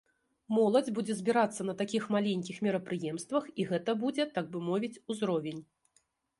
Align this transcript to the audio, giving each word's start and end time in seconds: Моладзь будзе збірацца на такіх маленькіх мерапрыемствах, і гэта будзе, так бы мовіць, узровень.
Моладзь 0.57 0.87
будзе 0.99 1.15
збірацца 1.19 1.61
на 1.67 1.75
такіх 1.81 2.07
маленькіх 2.15 2.57
мерапрыемствах, 2.69 3.43
і 3.61 3.69
гэта 3.75 3.91
будзе, 4.03 4.29
так 4.41 4.45
бы 4.57 4.65
мовіць, 4.73 4.95
узровень. 5.15 5.61